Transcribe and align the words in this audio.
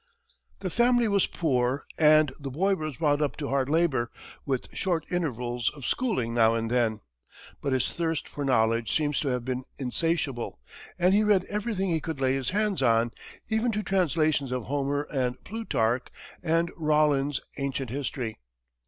The 0.61 0.71
family 0.71 1.07
was 1.07 1.27
poor 1.27 1.85
and 1.95 2.33
the 2.39 2.49
boy 2.49 2.73
was 2.73 2.97
brought 2.97 3.21
up 3.21 3.37
to 3.37 3.49
hard 3.49 3.69
labor, 3.69 4.09
with 4.47 4.73
short 4.75 5.05
intervals 5.11 5.69
of 5.75 5.85
schooling 5.85 6.33
now 6.33 6.55
and 6.55 6.71
then. 6.71 7.01
But 7.61 7.73
his 7.73 7.93
thirst 7.93 8.27
for 8.27 8.43
knowledge 8.43 8.91
seems 8.91 9.19
to 9.19 9.27
have 9.27 9.45
been 9.45 9.63
insatiable, 9.77 10.59
and 10.97 11.13
he 11.13 11.21
read 11.23 11.43
everything 11.51 11.91
he 11.91 12.01
could 12.01 12.19
lay 12.19 12.33
his 12.33 12.49
hands 12.49 12.81
on, 12.81 13.11
even 13.49 13.71
to 13.73 13.83
translations 13.83 14.51
of 14.51 14.63
Homer 14.63 15.03
and 15.03 15.43
Plutarch 15.43 16.07
and 16.41 16.71
Rollin's 16.75 17.39
"Ancient 17.59 17.91
History." 17.91 18.39